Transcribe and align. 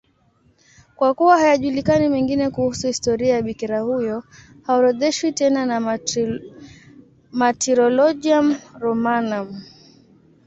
Kwa 0.95 1.13
kuwa 1.13 1.37
hayajulikani 1.39 2.09
mengine 2.09 2.49
kuhusu 2.49 2.87
historia 2.87 3.33
ya 3.35 3.41
bikira 3.41 3.79
huyo, 3.81 4.23
haorodheshwi 4.61 5.31
tena 5.31 5.65
na 5.65 5.99
Martyrologium 7.31 8.55
Romanum. 8.79 9.61